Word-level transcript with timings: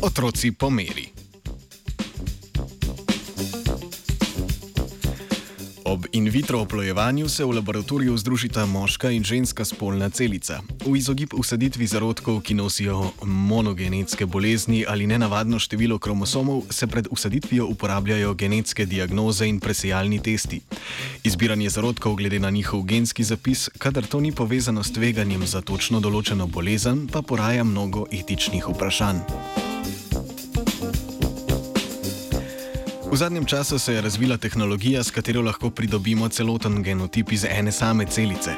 Otroci 0.00 0.52
po 0.52 0.70
meri. 0.70 1.10
Ob 5.84 6.06
in 6.12 6.28
vitro 6.30 6.60
oplojevanju 6.60 7.28
se 7.28 7.44
v 7.44 7.50
laboratoriju 7.50 8.16
združita 8.16 8.66
moška 8.66 9.10
in 9.10 9.24
ženska 9.24 9.64
spolna 9.64 10.10
celica. 10.10 10.60
V 10.86 10.96
izogib 10.96 11.34
usaditvi 11.34 11.86
zarodkov, 11.86 12.40
ki 12.40 12.54
nosijo 12.54 13.10
monogenetske 13.22 14.26
bolezni 14.26 14.84
ali 14.88 15.06
nenavadno 15.06 15.58
število 15.58 15.98
kromosomov, 15.98 16.62
se 16.70 16.86
pred 16.86 17.08
usaditvijo 17.10 17.66
uporabljajo 17.66 18.34
genetske 18.34 18.86
diagnoze 18.86 19.48
in 19.48 19.60
presejalni 19.60 20.22
testi. 20.22 20.60
Izbiranje 21.24 21.70
zarodkov 21.70 22.14
glede 22.14 22.38
na 22.38 22.50
njihov 22.50 22.82
genski 22.82 23.24
zapis, 23.24 23.68
kadar 23.78 24.06
to 24.06 24.20
ni 24.20 24.32
povezano 24.32 24.84
s 24.84 24.92
tveganjem 24.92 25.46
za 25.46 25.60
točno 25.60 26.00
določeno 26.00 26.46
bolezen, 26.46 27.08
pa 27.08 27.22
poraja 27.22 27.64
mnogo 27.64 28.06
etičnih 28.12 28.68
vprašanj. 28.68 29.66
V 33.08 33.16
zadnjem 33.16 33.44
času 33.44 33.78
se 33.78 33.92
je 33.94 34.00
razvila 34.00 34.36
tehnologija, 34.36 35.02
s 35.04 35.10
katero 35.10 35.42
lahko 35.42 35.70
pridobimo 35.70 36.28
celoten 36.28 36.82
genotip 36.82 37.32
iz 37.32 37.44
ene 37.44 37.72
same 37.72 38.04
celice. 38.06 38.50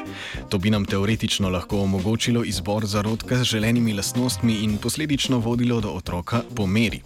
To 0.49 0.57
bi 0.57 0.69
nam 0.69 0.85
teoretično 0.85 1.49
lahko 1.49 1.79
omogočilo 1.79 2.43
izbor 2.43 2.85
zarodka 2.85 3.37
z 3.37 3.43
želenimi 3.43 3.93
lastnostmi 3.93 4.53
in 4.53 4.77
posledično 4.77 5.39
vodilo 5.39 5.81
do 5.81 5.89
otroka 5.89 6.41
po 6.55 6.67
meri. 6.67 7.01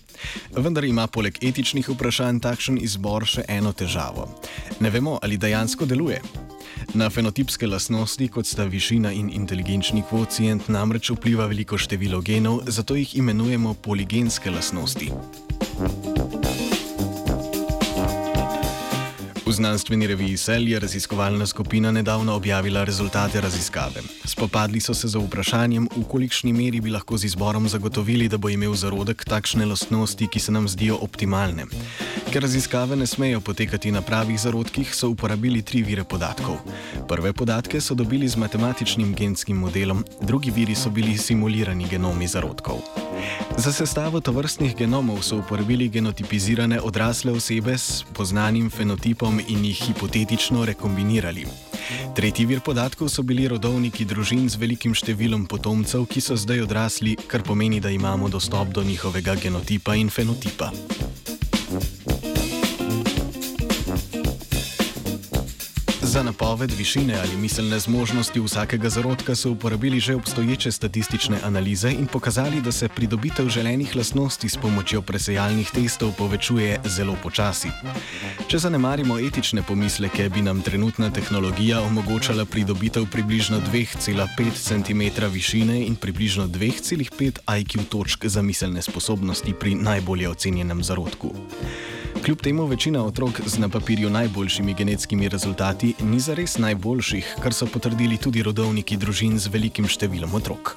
Vendar 0.57 0.85
ima 0.85 1.07
poleg 1.07 1.37
etičnih 1.41 1.89
vprašanj 1.89 2.39
takšen 2.39 2.79
izbor 2.81 3.25
še 3.25 3.45
eno 3.47 3.73
težavo. 3.73 4.25
Ne 4.79 4.89
vemo, 4.89 5.19
ali 5.21 5.37
dejansko 5.37 5.85
deluje. 5.85 6.21
Na 6.93 7.09
fenotipske 7.09 7.67
lastnosti, 7.67 8.27
kot 8.27 8.47
sta 8.47 8.63
višina 8.63 9.11
in 9.11 9.29
inteligenčni 9.29 10.03
kvocijent, 10.09 10.67
namreč 10.67 11.11
vpliva 11.11 11.45
veliko 11.45 11.77
število 11.77 12.21
genov, 12.21 12.63
zato 12.67 12.95
jih 12.95 13.17
imenujemo 13.17 13.73
poligenske 13.73 14.51
lastnosti. 14.51 15.11
V 15.77 16.24
znanstveni 19.55 20.07
reviji 20.07 20.37
Cell 20.37 20.67
je 20.67 20.79
raziskovalna 20.79 21.45
skupina 21.45 21.91
nedavno 21.91 22.35
objavila 22.35 22.83
rezultate 22.83 23.41
raziskave. 23.41 24.01
Spopadli 24.25 24.79
so 24.79 24.93
se 24.93 25.07
z 25.07 25.15
vprašanjem, 25.15 25.87
v 25.95 26.03
kolikšni 26.11 26.53
meri 26.53 26.81
bi 26.81 26.91
lahko 26.91 27.17
z 27.17 27.25
izborom 27.25 27.69
zagotovili, 27.69 28.27
da 28.27 28.37
bo 28.37 28.49
imel 28.49 28.73
zarodek 28.75 29.23
takšne 29.25 29.65
lastnosti, 29.65 30.27
ki 30.27 30.39
se 30.39 30.51
nam 30.51 30.67
zdijo 30.67 30.97
optimalne. 31.01 31.65
Ker 32.31 32.43
raziskave 32.43 32.95
ne 32.95 33.07
smejo 33.07 33.39
potekati 33.41 33.91
na 33.91 34.01
pravih 34.01 34.39
zarodkih, 34.39 34.95
so 34.95 35.09
uporabili 35.09 35.61
tri 35.61 35.83
vire 35.83 36.03
podatkov. 36.03 36.57
Prve 37.07 37.33
podatke 37.33 37.81
so 37.81 37.95
dobili 37.95 38.27
z 38.27 38.35
matematičnim 38.35 39.13
genskim 39.15 39.57
modelom, 39.57 40.03
drugi 40.21 40.51
viri 40.51 40.75
so 40.75 40.89
bili 40.89 41.17
simulirani 41.17 41.87
genomi 41.87 42.27
zarodkov. 42.27 42.83
Za 43.57 43.71
sestavo 43.71 44.19
tovrstnih 44.19 44.75
genomov 44.75 45.21
so 45.23 45.37
uporabili 45.37 45.89
genotipizirane 45.89 46.81
odrasle 46.81 47.31
osebe 47.31 47.77
s 47.77 48.03
poznanim 48.13 48.69
fenotipom 48.69 49.39
in 49.47 49.65
jih 49.65 49.83
hipotetično 49.87 50.65
rekombinirali. 50.65 51.45
Tretji 52.15 52.45
vir 52.45 52.61
podatkov 52.65 53.09
so 53.09 53.23
bili 53.23 53.47
rodovniki 53.47 54.05
družin 54.05 54.49
z 54.49 54.57
velikim 54.61 54.95
številom 54.95 55.45
potomcev, 55.51 56.07
ki 56.09 56.21
so 56.21 56.37
zdaj 56.39 56.65
odrasli, 56.65 57.15
kar 57.27 57.43
pomeni, 57.45 57.79
da 57.79 57.93
imamo 57.93 58.29
dostop 58.29 58.73
do 58.73 58.83
njihovega 58.83 59.35
genotipa 59.35 59.95
in 59.95 60.09
fenotipa. 60.09 60.71
Za 66.15 66.23
napoved 66.23 66.71
višine 66.71 67.19
ali 67.19 67.35
miselne 67.37 67.79
zmožnosti 67.79 68.39
vsakega 68.39 68.89
zarodka 68.89 69.35
so 69.35 69.51
uporabili 69.51 69.99
že 69.99 70.15
obstoječe 70.15 70.71
statistične 70.71 71.37
analize 71.43 71.91
in 71.91 72.07
pokazali, 72.07 72.61
da 72.61 72.71
se 72.71 72.87
pridobitev 72.87 73.49
želenih 73.49 73.95
lastnosti 73.95 74.49
s 74.49 74.57
pomočjo 74.57 75.01
presejalnih 75.01 75.71
testov 75.71 76.13
povečuje 76.17 76.79
zelo 76.85 77.17
počasi. 77.23 77.67
Če 78.47 78.57
zanemarimo 78.57 79.19
etične 79.19 79.63
pomisleke, 79.63 80.29
bi 80.29 80.41
nam 80.41 80.61
trenutna 80.61 81.09
tehnologija 81.11 81.81
omogočala 81.81 82.45
pridobitev 82.45 83.05
približno 83.11 83.59
2,5 83.73 84.55
cm 84.55 85.25
višine 85.33 85.81
in 85.87 85.95
približno 85.95 86.47
2,5 86.47 87.59
IQ 87.59 87.89
točk 87.89 88.25
za 88.25 88.41
miselne 88.41 88.81
sposobnosti 88.81 89.53
pri 89.53 89.75
najbolje 89.75 90.29
ocenjenem 90.29 90.83
zarodku. 90.83 91.35
Kljub 92.25 92.41
temu 92.41 92.65
večina 92.65 93.05
otrok 93.05 93.41
z 93.45 93.57
na 93.57 93.69
papirju 93.69 94.09
najboljšimi 94.09 94.73
genetskimi 94.73 95.29
rezultati 95.29 95.93
ni 95.99 96.19
zares 96.19 96.57
najboljših, 96.57 97.35
kar 97.43 97.53
so 97.53 97.67
potrdili 97.67 98.17
tudi 98.17 98.43
rodovniki 98.43 98.97
družin 98.97 99.37
z 99.37 99.51
velikim 99.53 99.85
številom 99.85 100.33
otrok. 100.33 100.73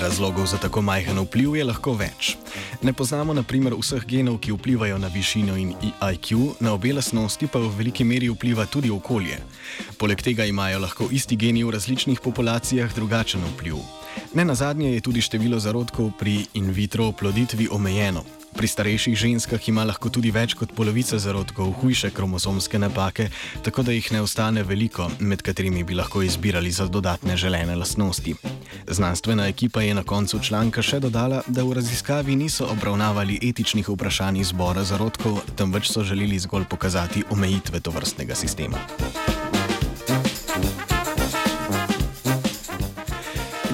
Razlogov 0.00 0.48
za 0.48 0.56
tako 0.56 0.80
majhen 0.80 1.20
vpliv 1.20 1.60
je 1.60 1.68
lahko 1.68 1.92
več. 1.92 2.32
Ne 2.80 2.96
poznamo 2.96 3.36
naprimer 3.36 3.76
vseh 3.76 4.08
genov, 4.08 4.40
ki 4.40 4.56
vplivajo 4.56 4.96
na 4.96 5.12
višino 5.12 5.60
in 5.60 5.76
IQ, 6.00 6.56
na 6.64 6.72
obe 6.72 6.96
lasnosti 6.96 7.44
pa 7.44 7.60
v 7.60 7.76
veliki 7.76 8.08
meri 8.08 8.32
vpliva 8.32 8.64
tudi 8.64 8.88
okolje. 8.88 9.36
Poleg 10.00 10.24
tega 10.24 10.48
imajo 10.48 10.80
lahko 10.80 11.12
isti 11.12 11.36
geni 11.36 11.60
v 11.60 11.76
različnih 11.76 12.24
populacijah 12.24 12.88
drugačen 12.96 13.44
vpliv. 13.52 13.99
Ne 14.34 14.44
na 14.44 14.54
zadnje 14.54 14.94
je 14.94 15.00
tudi 15.00 15.20
število 15.20 15.58
zarodkov 15.58 16.12
pri 16.18 16.46
in 16.54 16.70
vitro 16.70 17.06
oploditvi 17.10 17.68
omejeno. 17.70 18.24
Pri 18.50 18.66
starejših 18.66 19.14
ženskah 19.14 19.62
ima 19.68 19.84
lahko 19.86 20.10
tudi 20.10 20.32
več 20.34 20.56
kot 20.58 20.72
polovica 20.74 21.18
zarodkov 21.22 21.70
hujše 21.80 22.10
kromosomske 22.10 22.78
napake, 22.82 23.28
tako 23.62 23.84
da 23.86 23.94
jih 23.94 24.10
ne 24.12 24.22
ostane 24.26 24.64
veliko, 24.66 25.06
med 25.20 25.42
katerimi 25.46 25.84
bi 25.86 25.94
lahko 25.94 26.22
izbirali 26.26 26.70
za 26.70 26.88
dodatne 26.90 27.36
želene 27.36 27.76
lastnosti. 27.78 28.34
Znanstvena 28.90 29.46
ekipa 29.46 29.82
je 29.82 29.94
na 29.94 30.02
koncu 30.02 30.42
članka 30.42 30.82
še 30.82 30.98
dodala, 31.00 31.42
da 31.46 31.62
v 31.62 31.78
raziskavi 31.78 32.36
niso 32.36 32.66
obravnavali 32.66 33.38
etičnih 33.42 33.88
vprašanj 33.88 34.42
izbora 34.42 34.84
zarodkov, 34.84 35.42
temveč 35.56 35.92
so 35.92 36.02
želeli 36.02 36.38
zgolj 36.38 36.66
pokazati 36.70 37.24
omejitve 37.30 37.80
tovrstnega 37.80 38.34
sistema. 38.34 38.82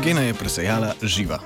Gena 0.07 0.23
je 0.23 0.35
presejala 0.39 0.95
živa. 1.03 1.43